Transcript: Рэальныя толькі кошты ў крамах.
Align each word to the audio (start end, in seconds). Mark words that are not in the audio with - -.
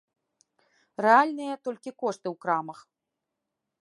Рэальныя 1.05 1.53
толькі 1.67 1.93
кошты 2.05 2.25
ў 2.25 2.35
крамах. 2.47 2.79